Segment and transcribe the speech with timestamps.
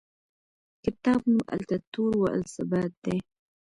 [0.83, 3.17] کتاب نوم التطور و الثبات دی.